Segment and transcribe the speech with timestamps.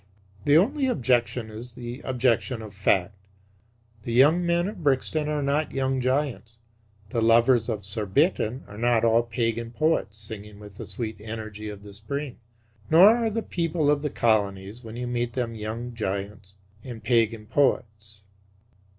[0.45, 3.13] The only objection is the objection of fact.
[4.01, 6.57] The young men of Brixton are not young giants.
[7.11, 11.83] The lovers of Surbiton are not all pagan poets, singing with the sweet energy of
[11.83, 12.39] the spring.
[12.89, 17.45] Nor are the people of the Colonies when you meet them young giants or pagan
[17.45, 18.23] poets.